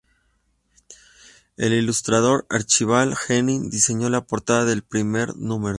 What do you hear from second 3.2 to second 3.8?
Henning